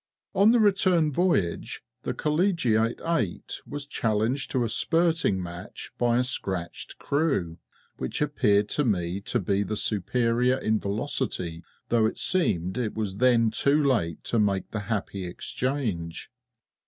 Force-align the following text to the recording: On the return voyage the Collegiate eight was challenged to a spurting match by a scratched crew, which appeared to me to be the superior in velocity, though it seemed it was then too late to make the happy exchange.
On 0.33 0.51
the 0.51 0.59
return 0.59 1.11
voyage 1.11 1.83
the 2.01 2.15
Collegiate 2.15 2.99
eight 3.05 3.61
was 3.67 3.85
challenged 3.85 4.49
to 4.49 4.63
a 4.63 4.67
spurting 4.67 5.39
match 5.39 5.91
by 5.99 6.17
a 6.17 6.23
scratched 6.23 6.97
crew, 6.97 7.59
which 7.97 8.19
appeared 8.19 8.67
to 8.69 8.83
me 8.83 9.21
to 9.25 9.39
be 9.39 9.61
the 9.61 9.77
superior 9.77 10.57
in 10.57 10.79
velocity, 10.79 11.63
though 11.89 12.07
it 12.07 12.17
seemed 12.17 12.79
it 12.79 12.95
was 12.95 13.17
then 13.17 13.51
too 13.51 13.79
late 13.83 14.23
to 14.23 14.39
make 14.39 14.71
the 14.71 14.79
happy 14.89 15.23
exchange. 15.23 16.31